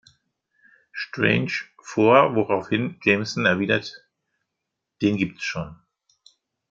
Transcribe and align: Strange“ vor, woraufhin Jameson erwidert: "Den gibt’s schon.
Strange“ 0.95 1.51
vor, 1.79 2.33
woraufhin 2.33 2.99
Jameson 3.03 3.45
erwidert: 3.45 4.03
"Den 5.03 5.15
gibt’s 5.15 5.43
schon. 5.43 5.79